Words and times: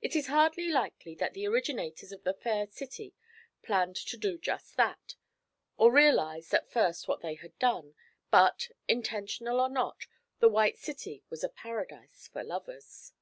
It 0.00 0.16
is 0.16 0.28
hardly 0.28 0.66
likely 0.68 1.14
that 1.16 1.34
the 1.34 1.46
originators 1.46 2.10
of 2.10 2.22
the 2.24 2.32
Fair 2.32 2.66
City 2.68 3.12
planned 3.62 3.96
to 3.96 4.16
do 4.16 4.38
just 4.38 4.78
that, 4.78 5.14
or 5.76 5.92
realized 5.92 6.54
at 6.54 6.70
first 6.72 7.06
what 7.06 7.20
they 7.20 7.34
had 7.34 7.58
done, 7.58 7.94
but 8.30 8.70
intentional 8.88 9.60
or 9.60 9.68
not, 9.68 10.06
the 10.38 10.48
White 10.48 10.78
City 10.78 11.22
was 11.28 11.44
a 11.44 11.50
paradise 11.50 12.28
for 12.32 12.42
lovers. 12.42 13.12